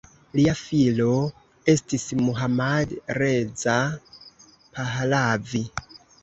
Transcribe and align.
Lia 0.37 0.53
filo 0.59 1.09
estis 1.73 2.05
Mohammad 2.21 2.95
Reza 3.23 3.77
Pahlavi. 4.79 5.63